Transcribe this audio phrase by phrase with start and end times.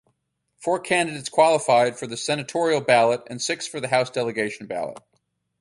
[0.57, 4.97] Four candidates qualified for the senatorial ballot and six for the House delegation ballot.